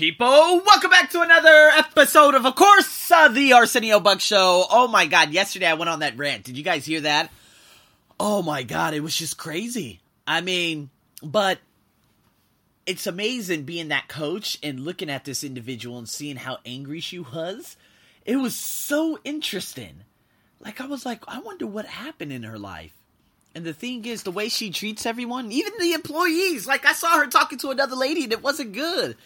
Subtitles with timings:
[0.00, 0.62] people?
[0.64, 4.64] Welcome back to another episode of, of course, uh, the Arsenio Buck Show.
[4.70, 6.44] Oh my god, yesterday I went on that rant.
[6.44, 7.30] Did you guys hear that?
[8.18, 10.00] Oh my god, it was just crazy.
[10.26, 10.88] I mean,
[11.22, 11.58] but
[12.86, 17.18] it's amazing being that coach and looking at this individual and seeing how angry she
[17.18, 17.76] was.
[18.24, 20.04] It was so interesting.
[20.60, 22.94] Like, I was like, I wonder what happened in her life.
[23.54, 27.18] And the thing is, the way she treats everyone, even the employees, like I saw
[27.18, 29.18] her talking to another lady and it wasn't good.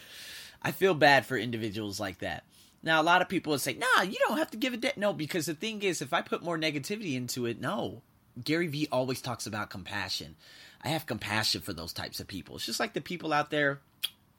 [0.64, 2.44] I feel bad for individuals like that.
[2.82, 4.92] Now, a lot of people would say, nah, you don't have to give a de-.
[4.96, 8.02] No, because the thing is, if I put more negativity into it, no.
[8.42, 10.36] Gary Vee always talks about compassion.
[10.82, 12.56] I have compassion for those types of people.
[12.56, 13.80] It's just like the people out there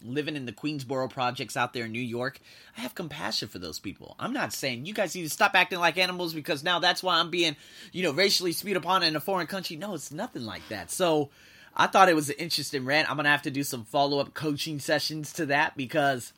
[0.04, 2.40] living in the Queensboro projects out there in New York.
[2.77, 4.16] I have compassion for those people.
[4.20, 7.18] I'm not saying you guys need to stop acting like animals because now that's why
[7.18, 7.55] I'm being,
[7.91, 9.76] you know, racially spewed upon in a foreign country.
[9.77, 10.91] No, it's nothing like that.
[10.91, 11.30] So
[11.75, 13.09] I thought it was an interesting rant.
[13.09, 16.31] I'm gonna have to do some follow up coaching sessions to that because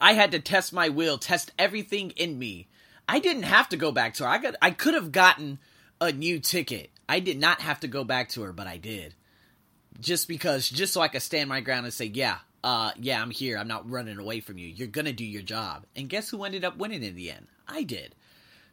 [0.00, 2.68] I had to test my will, test everything in me.
[3.08, 4.28] I didn't have to go back to her.
[4.28, 5.58] I got I could have gotten
[6.00, 6.90] a new ticket.
[7.08, 9.14] I did not have to go back to her, but I did.
[10.00, 13.30] Just because just so I could stand my ground and say, "Yeah, uh yeah, I'm
[13.30, 13.58] here.
[13.58, 14.68] I'm not running away from you.
[14.68, 17.46] You're going to do your job." And guess who ended up winning in the end?
[17.68, 18.14] I did.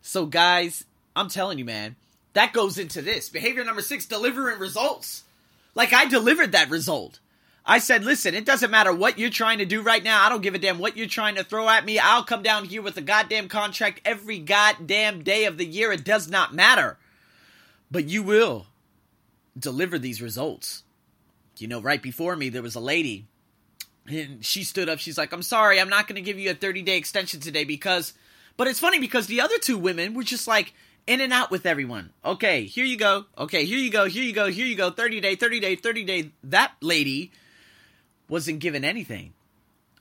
[0.01, 1.95] So guys, I'm telling you, man,
[2.33, 3.29] that goes into this.
[3.29, 5.23] Behavior number 6, delivering results.
[5.75, 7.19] Like I delivered that result.
[7.65, 10.25] I said, listen, it doesn't matter what you're trying to do right now.
[10.25, 11.99] I don't give a damn what you're trying to throw at me.
[11.99, 15.91] I'll come down here with a goddamn contract every goddamn day of the year.
[15.91, 16.97] It does not matter.
[17.91, 18.65] But you will
[19.57, 20.83] deliver these results.
[21.57, 23.27] You know, right before me, there was a lady,
[24.07, 24.97] and she stood up.
[24.97, 27.63] She's like, I'm sorry, I'm not going to give you a 30 day extension today
[27.63, 28.13] because.
[28.57, 30.73] But it's funny because the other two women were just like,
[31.07, 32.11] in and out with everyone.
[32.23, 33.25] Okay, here you go.
[33.37, 34.05] Okay, here you go.
[34.05, 34.47] Here you go.
[34.47, 34.89] Here you go.
[34.91, 36.31] 30 day, 30 day, 30 day.
[36.43, 37.31] That lady
[38.27, 39.33] wasn't given anything.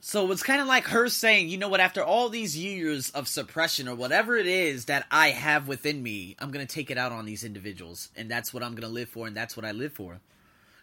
[0.03, 3.11] So it was kind of like her saying, you know what, after all these years
[3.11, 6.89] of suppression or whatever it is that I have within me, I'm going to take
[6.89, 8.09] it out on these individuals.
[8.15, 10.19] And that's what I'm going to live for, and that's what I live for.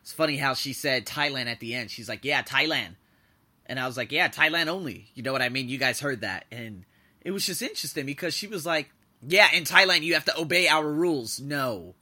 [0.03, 1.91] It's funny how she said Thailand at the end.
[1.91, 2.95] She's like, yeah, Thailand.
[3.67, 5.11] And I was like, yeah, Thailand only.
[5.15, 5.69] You know what I mean?
[5.69, 6.45] You guys heard that.
[6.53, 6.85] And
[7.21, 8.91] it was just interesting because she was like,
[9.27, 11.41] yeah, in Thailand you have to obey our rules.
[11.41, 11.95] No.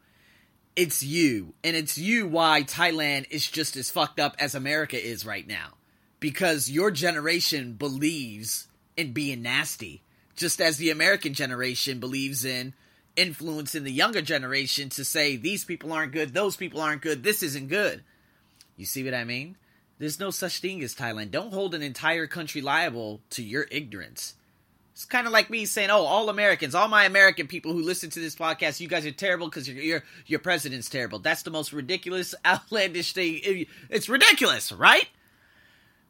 [0.75, 1.54] It's you.
[1.65, 5.75] And it's you why Thailand is just as fucked up as America is right now.
[6.21, 10.03] Because your generation believes in being nasty.
[10.34, 12.75] Just as the American generation believes in
[13.16, 17.43] influencing the younger generation to say these people aren't good, those people aren't good, this
[17.43, 18.05] isn't good.
[18.76, 19.56] You see what I mean?
[19.99, 21.31] There's no such thing as Thailand.
[21.31, 24.34] Don't hold an entire country liable to your ignorance.
[24.96, 28.08] It's kind of like me saying, "Oh, all Americans, all my American people who listen
[28.08, 31.50] to this podcast, you guys are terrible because your, your your president's terrible." That's the
[31.50, 33.66] most ridiculous, outlandish thing.
[33.90, 35.06] It's ridiculous, right?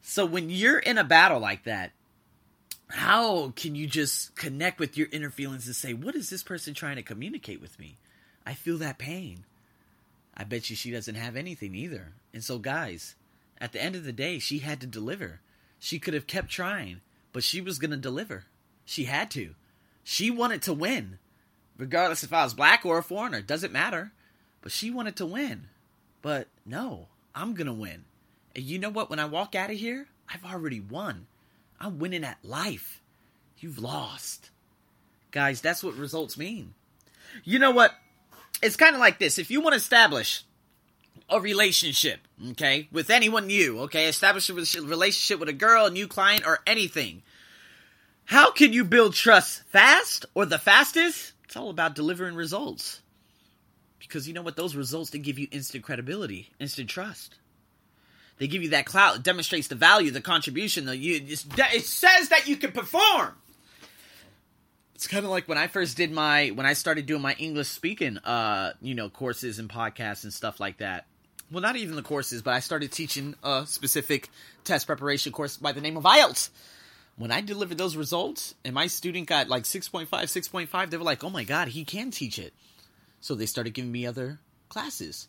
[0.03, 1.91] So when you're in a battle like that,
[2.87, 6.73] how can you just connect with your inner feelings and say, "What is this person
[6.73, 7.99] trying to communicate with me?"
[8.47, 9.47] I feel that pain.
[10.33, 12.13] I bet you she doesn't have anything either.
[12.33, 13.17] And so, guys,
[13.61, 15.41] at the end of the day, she had to deliver.
[15.81, 17.01] She could have kept trying,
[17.33, 18.45] but she was going to deliver.
[18.87, 19.55] She had to.
[20.03, 21.19] She wanted to win.
[21.77, 24.13] Regardless if I was black or a foreigner, doesn't matter.
[24.63, 25.69] But she wanted to win.
[26.23, 28.05] But no, I'm going to win.
[28.55, 29.11] And you know what?
[29.11, 31.27] When I walk out of here, I've already won.
[31.79, 33.03] I'm winning at life.
[33.59, 34.51] You've lost.
[35.31, 36.73] Guys, that's what results mean.
[37.45, 37.93] You know what?
[38.63, 39.39] It's kind of like this.
[39.39, 40.45] If you want to establish
[41.29, 42.21] a relationship,
[42.53, 46.61] okay, with anyone new, okay, establish a relationship with a girl, a new client, or
[46.67, 47.23] anything,
[48.27, 51.33] how can you build trust fast or the fastest?
[51.45, 53.01] It's all about delivering results.
[54.01, 54.57] Because you know what?
[54.57, 57.37] Those results, they give you instant credibility, instant trust.
[58.39, 59.17] They give you that clout.
[59.17, 60.87] It demonstrates the value, the contribution.
[60.87, 63.35] The, you, it says that you can perform.
[64.97, 67.69] It's kind of like when I first did my, when I started doing my English
[67.69, 71.07] speaking, uh, you know, courses and podcasts and stuff like that.
[71.51, 74.31] Well, not even the courses, but I started teaching a specific
[74.65, 76.51] test preparation course by the name of IELTS
[77.17, 81.25] when I delivered those results and my student got like 6.5, 6.5, they were like,
[81.25, 82.53] oh my God, he can teach it.
[83.21, 85.29] So they started giving me other classes.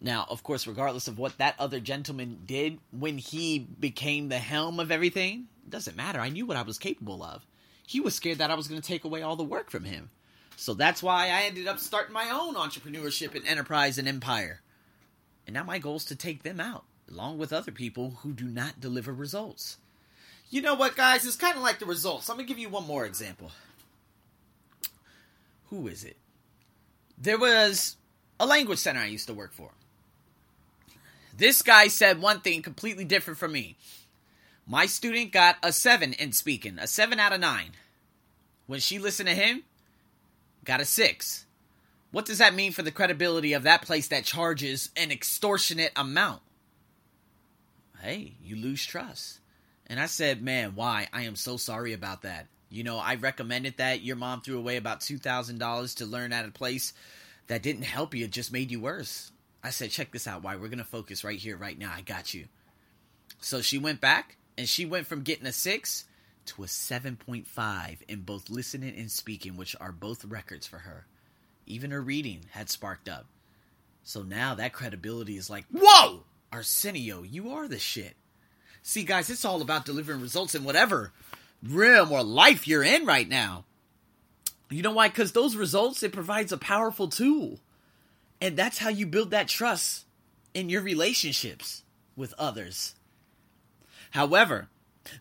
[0.00, 4.80] Now, of course, regardless of what that other gentleman did when he became the helm
[4.80, 6.20] of everything, doesn't matter.
[6.20, 7.44] I knew what I was capable of.
[7.86, 10.10] He was scared that I was going to take away all the work from him.
[10.56, 14.60] So that's why I ended up starting my own entrepreneurship and enterprise and empire.
[15.46, 18.44] And now my goal is to take them out, along with other people who do
[18.44, 19.78] not deliver results.
[20.50, 21.26] You know what, guys?
[21.26, 22.28] It's kind of like the results.
[22.28, 23.50] I'm going to give you one more example.
[25.70, 26.16] Who is it?
[27.18, 27.96] There was
[28.40, 29.70] a language center I used to work for.
[31.36, 33.76] This guy said one thing completely different from me.
[34.66, 37.70] My student got a 7 in speaking, a 7 out of 9.
[38.66, 39.64] When she listened to him,
[40.64, 41.44] got a 6.
[42.10, 46.40] What does that mean for the credibility of that place that charges an extortionate amount?
[48.00, 49.40] Hey, you lose trust.
[49.88, 51.08] And I said, man, why?
[51.12, 52.46] I am so sorry about that.
[52.70, 54.02] You know, I recommended that.
[54.02, 56.92] Your mom threw away about $2,000 to learn at a place
[57.46, 59.32] that didn't help you, it just made you worse.
[59.64, 60.42] I said, check this out.
[60.42, 60.56] Why?
[60.56, 61.92] We're going to focus right here, right now.
[61.94, 62.44] I got you.
[63.40, 66.04] So she went back and she went from getting a six
[66.46, 71.06] to a 7.5 in both listening and speaking, which are both records for her.
[71.66, 73.26] Even her reading had sparked up.
[74.02, 78.16] So now that credibility is like, whoa, Arsenio, you are the shit.
[78.82, 81.12] See, guys, it's all about delivering results in whatever
[81.62, 83.64] realm or life you're in right now.
[84.70, 85.08] You know why?
[85.08, 87.58] Because those results, it provides a powerful tool.
[88.40, 90.04] And that's how you build that trust
[90.54, 91.82] in your relationships
[92.16, 92.94] with others.
[94.10, 94.68] However,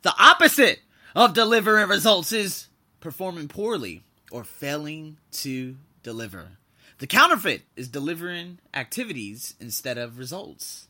[0.01, 0.79] the opposite
[1.15, 2.67] of delivering results is
[2.99, 6.57] performing poorly or failing to deliver.
[6.99, 10.86] The counterfeit is delivering activities instead of results.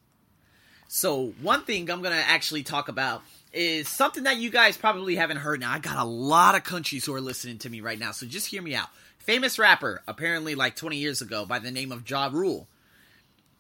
[0.87, 5.15] So, one thing I'm going to actually talk about is something that you guys probably
[5.15, 5.59] haven't heard.
[5.59, 8.25] Now, I got a lot of countries who are listening to me right now, so
[8.25, 8.87] just hear me out.
[9.19, 12.67] Famous rapper, apparently like 20 years ago, by the name of Ja Rule.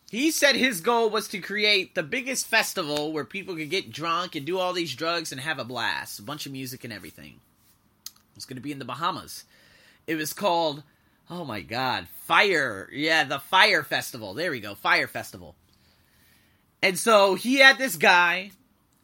[0.09, 4.35] He said his goal was to create the biggest festival where people could get drunk
[4.35, 7.41] and do all these drugs and have a blast, a bunch of music and everything.
[8.05, 9.43] It was going to be in the Bahamas.
[10.05, 10.83] It was called,
[11.29, 12.87] oh my god, Fyre.
[12.93, 14.33] Yeah, the Fyre Festival.
[14.33, 15.55] There we go, Fyre Festival.
[16.81, 18.51] And so he had this guy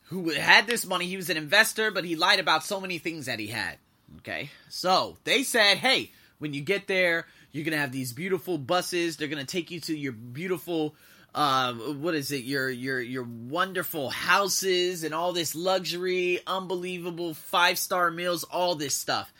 [0.04, 1.08] who had this money.
[1.08, 3.78] He was an investor, but he lied about so many things that he had.
[4.20, 4.52] Okay.
[4.70, 9.18] So they said, hey, when you get there, you're going to have these beautiful buses.
[9.18, 10.96] They're going to take you to your beautiful,
[11.34, 12.44] uh, what is it?
[12.44, 18.96] Your, your, your wonderful houses and all this luxury, unbelievable five star meals, all this
[18.96, 19.34] stuff.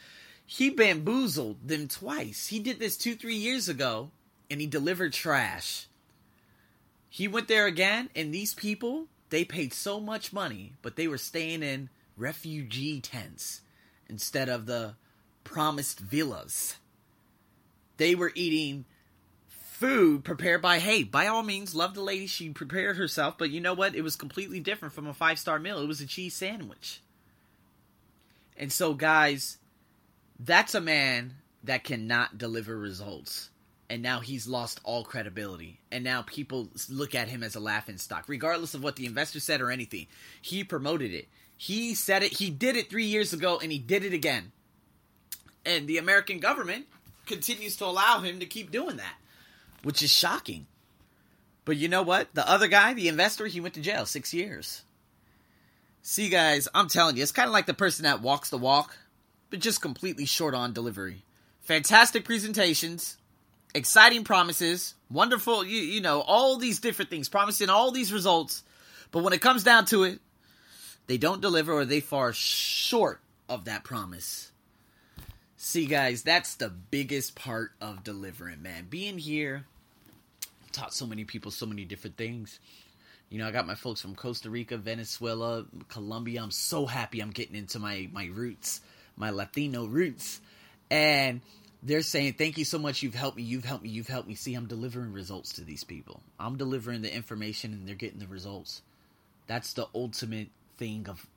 [0.46, 2.48] He bamboozled them twice.
[2.48, 4.12] He did this two, three years ago
[4.50, 5.88] and he delivered trash.
[7.14, 11.20] He went there again, and these people they paid so much money, but they were
[11.20, 13.62] staying in refugee tents
[14.10, 14.96] instead of the
[15.44, 16.78] promised villas.
[17.98, 18.86] They were eating
[19.48, 22.26] food prepared by, hey, by all means, love the lady.
[22.26, 23.94] She prepared herself, but you know what?
[23.94, 25.78] It was completely different from a five star meal.
[25.78, 27.00] It was a cheese sandwich.
[28.58, 29.60] And so, guys,
[30.40, 33.52] that's a man that cannot deliver results
[33.94, 35.80] and now he's lost all credibility.
[35.92, 39.40] And now people look at him as a laughing stock, regardless of what the investor
[39.40, 40.08] said or anything.
[40.42, 41.28] He promoted it.
[41.58, 42.34] He said it.
[42.34, 44.52] He did it three years ago, and he did it again.
[45.64, 46.88] And the American government
[47.28, 49.14] continues to allow him to keep doing that,
[49.84, 50.66] which is shocking.
[51.64, 52.34] But you know what?
[52.34, 54.82] The other guy, the investor, he went to jail six years.
[56.02, 58.98] See, guys, I'm telling you, it's kind of like the person that walks the walk,
[59.52, 61.26] but just completely short on delivery.
[61.62, 63.18] Fantastic presentations,
[63.74, 68.64] exciting promises, wonderful, you, you know, all these different things, promising all these results.
[69.12, 70.20] But when it comes down to it,
[71.08, 74.52] they don't deliver or they fall short of that promise.
[75.58, 78.88] See, guys, that's the biggest part of delivering, man.
[78.90, 79.66] Being here,
[80.74, 82.60] taught so many people so many different things.
[83.30, 86.44] You know, I got my folks from Costa Rica, Venezuela, Colombia.
[86.44, 88.82] I'm so happy I'm getting into my my roots,
[89.16, 90.42] my Latino roots.
[90.92, 91.42] And
[91.84, 93.04] they're saying, Thank you so much.
[93.04, 93.44] You've helped me.
[93.44, 93.90] You've helped me.
[93.90, 94.36] You've helped me.
[94.36, 96.22] See, I'm delivering results to these people.
[96.40, 98.82] I'm delivering the information and they're getting the results.
[99.48, 100.48] That's the ultimate
[100.78, 101.28] thing of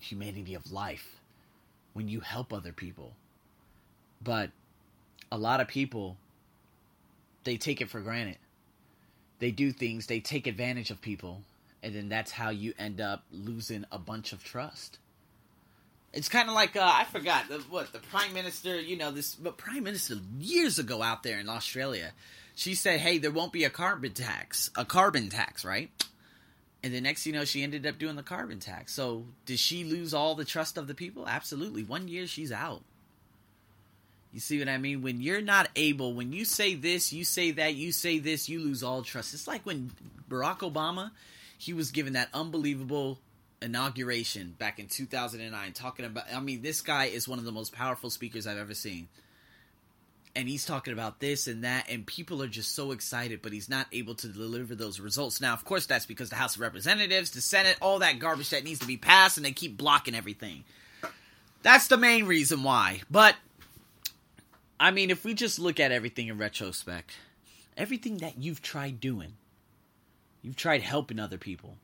[0.00, 1.20] humanity, of life,
[1.92, 3.14] when you help other people.
[4.22, 4.50] But
[5.32, 6.16] a lot of people,
[7.44, 8.38] they take it for granted.
[9.38, 11.42] They do things, they take advantage of people,
[11.82, 14.98] and then that's how you end up losing a bunch of trust.
[16.16, 18.80] It's kind of like uh, I forgot the, what the prime minister.
[18.80, 22.12] You know this, but prime minister years ago out there in Australia,
[22.54, 25.90] she said, "Hey, there won't be a carbon tax, a carbon tax, right?"
[26.82, 28.94] And the next, you know, she ended up doing the carbon tax.
[28.94, 31.28] So did she lose all the trust of the people?
[31.28, 31.82] Absolutely.
[31.82, 32.82] One year she's out.
[34.32, 35.02] You see what I mean?
[35.02, 38.60] When you're not able, when you say this, you say that, you say this, you
[38.60, 39.34] lose all trust.
[39.34, 39.90] It's like when
[40.30, 41.10] Barack Obama,
[41.58, 43.18] he was given that unbelievable
[43.66, 47.72] inauguration back in 2009 talking about I mean this guy is one of the most
[47.72, 49.08] powerful speakers I've ever seen.
[50.34, 53.68] And he's talking about this and that and people are just so excited but he's
[53.68, 55.40] not able to deliver those results.
[55.40, 58.64] Now, of course that's because the House of Representatives, the Senate, all that garbage that
[58.64, 60.64] needs to be passed and they keep blocking everything.
[61.62, 63.02] That's the main reason why.
[63.10, 63.34] But
[64.78, 67.16] I mean, if we just look at everything in retrospect,
[67.76, 69.32] everything that you've tried doing,
[70.42, 71.76] you've tried helping other people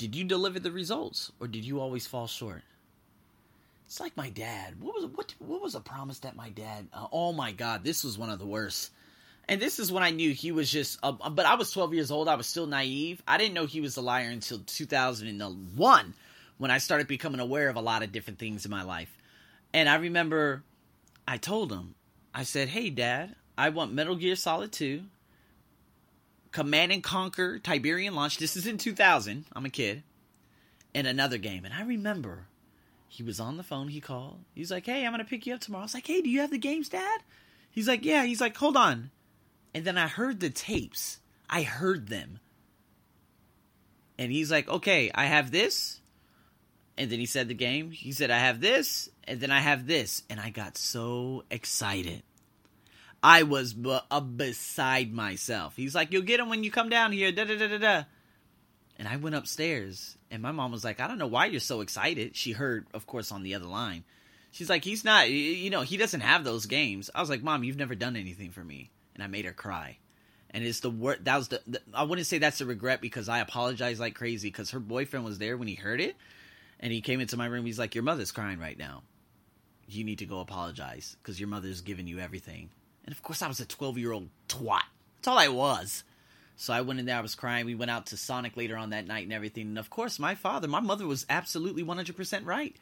[0.00, 2.62] did you deliver the results or did you always fall short?
[3.84, 4.80] It's like my dad.
[4.80, 6.88] What was what what was a promise that my dad?
[6.90, 8.92] Uh, oh my god, this was one of the worst.
[9.46, 10.98] And this is when I knew he was just.
[11.02, 12.28] Uh, but I was 12 years old.
[12.28, 13.22] I was still naive.
[13.28, 16.14] I didn't know he was a liar until 2001,
[16.56, 19.14] when I started becoming aware of a lot of different things in my life.
[19.74, 20.62] And I remember,
[21.28, 21.94] I told him,
[22.32, 25.02] I said, "Hey, Dad, I want Metal Gear Solid 2,
[26.52, 28.38] Command and Conquer Tiberian Launch.
[28.38, 29.46] This is in 2000.
[29.52, 30.02] I'm a kid.
[30.94, 31.64] And another game.
[31.64, 32.46] And I remember
[33.08, 33.88] he was on the phone.
[33.88, 34.38] He called.
[34.54, 35.82] He's like, hey, I'm going to pick you up tomorrow.
[35.82, 37.20] I was like, hey, do you have the games, Dad?
[37.70, 38.24] He's like, yeah.
[38.24, 39.10] He's like, hold on.
[39.74, 41.20] And then I heard the tapes.
[41.48, 42.40] I heard them.
[44.18, 46.00] And he's like, okay, I have this.
[46.98, 47.90] And then he said the game.
[47.90, 49.08] He said, I have this.
[49.24, 50.22] And then I have this.
[50.28, 52.22] And I got so excited.
[53.22, 55.76] I was b- uh, beside myself.
[55.76, 58.04] He's like, "You'll get him when you come down here." Da da da da da.
[58.98, 61.80] And I went upstairs, and my mom was like, "I don't know why you're so
[61.80, 64.04] excited." She heard, of course, on the other line.
[64.52, 67.62] She's like, "He's not, you know, he doesn't have those games." I was like, "Mom,
[67.62, 69.98] you've never done anything for me," and I made her cry.
[70.52, 73.28] And it's the word that was the, the I wouldn't say that's a regret because
[73.28, 76.16] I apologized like crazy because her boyfriend was there when he heard it,
[76.80, 77.66] and he came into my room.
[77.66, 79.02] He's like, "Your mother's crying right now.
[79.88, 82.70] You need to go apologize because your mother's giving you everything."
[83.04, 84.82] And of course, I was a 12 year old twat.
[85.16, 86.04] That's all I was.
[86.56, 87.64] So I went in there, I was crying.
[87.64, 89.68] We went out to Sonic later on that night and everything.
[89.68, 92.76] And of course, my father, my mother was absolutely 100% right.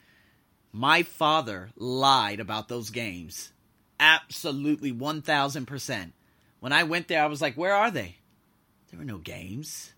[0.73, 3.53] My father lied about those games.
[4.01, 6.13] Absolutely 1000%.
[6.59, 8.17] When I went there, I was like, where are they?
[8.91, 9.93] There were no games.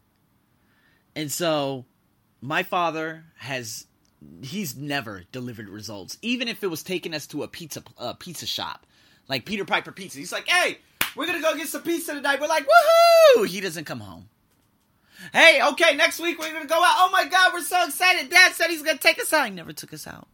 [1.16, 1.86] And so
[2.40, 3.86] my father has
[4.42, 8.44] he's never delivered results even if it was taking us to a pizza uh, pizza
[8.44, 8.84] shop
[9.30, 10.18] like Peter Piper Pizza.
[10.18, 10.78] He's like, hey,
[11.14, 12.40] we're gonna go get some pizza tonight.
[12.40, 13.46] We're like, woohoo!
[13.46, 14.28] He doesn't come home.
[15.32, 16.96] Hey, okay, next week we're gonna go out.
[16.98, 18.28] Oh my god, we're so excited.
[18.28, 19.46] Dad said he's gonna take us out.
[19.46, 20.26] He never took us out.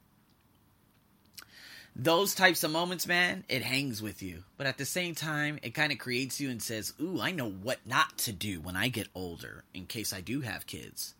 [1.94, 4.44] Those types of moments, man, it hangs with you.
[4.56, 7.50] But at the same time, it kind of creates you and says, Ooh, I know
[7.50, 11.14] what not to do when I get older in case I do have kids.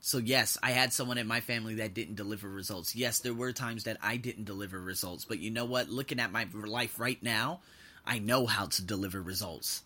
[0.00, 2.96] So yes, I had someone in my family that didn't deliver results.
[2.96, 5.90] Yes, there were times that I didn't deliver results, but you know what?
[5.90, 7.60] Looking at my life right now,
[8.06, 9.82] I know how to deliver results.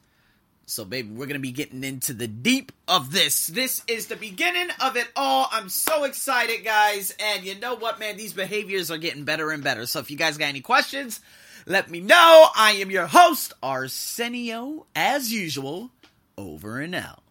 [0.66, 3.48] So baby, we're going to be getting into the deep of this.
[3.48, 5.48] This is the beginning of it all.
[5.50, 7.14] I'm so excited, guys.
[7.20, 8.16] And you know what, man?
[8.16, 9.84] These behaviors are getting better and better.
[9.84, 11.20] So if you guys got any questions,
[11.66, 12.46] let me know.
[12.56, 15.90] I am your host, Arsenio, as usual.
[16.38, 17.22] Over and out.